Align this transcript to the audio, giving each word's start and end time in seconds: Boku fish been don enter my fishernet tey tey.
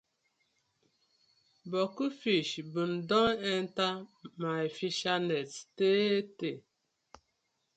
Boku 1.71 2.05
fish 2.21 2.51
been 2.73 2.93
don 3.09 3.31
enter 3.55 3.91
my 4.41 4.61
fishernet 4.77 5.51
tey 5.75 6.23
tey. 6.37 6.57